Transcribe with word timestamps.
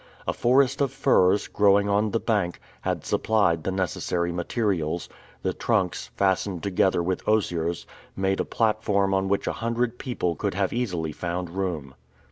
A 0.27 0.33
forest 0.33 0.81
of 0.81 0.91
firs, 0.91 1.47
growing 1.47 1.87
on 1.87 2.09
the 2.09 2.19
bank, 2.19 2.59
had 2.81 3.05
supplied 3.05 3.63
the 3.63 3.69
necessary 3.71 4.31
materials; 4.31 5.07
the 5.43 5.53
trunks, 5.53 6.09
fastened 6.15 6.63
together 6.63 7.03
with 7.03 7.23
osiers, 7.27 7.85
made 8.15 8.39
a 8.39 8.43
platform 8.45 9.13
on 9.13 9.27
which 9.29 9.45
a 9.45 9.53
hundred 9.61 9.99
people 9.99 10.35
could 10.35 10.55
have 10.55 10.73
easily 10.73 11.11
found 11.11 11.51
room. 11.51 11.93